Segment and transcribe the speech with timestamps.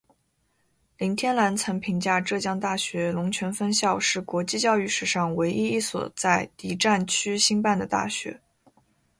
[0.97, 8.41] 林天兰曾评价浙江大学龙泉分校是国际教育史上唯一一所在敌战区兴办的大学。